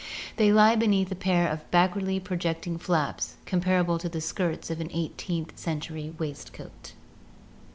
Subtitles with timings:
[0.37, 4.81] They lie beneath a pair of backwardly pro jecting flaps comparable to the skirts of
[4.81, 6.93] an eighteenth century waist coat.